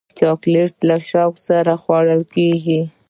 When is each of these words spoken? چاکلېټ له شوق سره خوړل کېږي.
چاکلېټ 0.19 0.73
له 0.89 0.97
شوق 1.09 1.35
سره 1.47 1.73
خوړل 1.81 2.21
کېږي. 2.35 2.81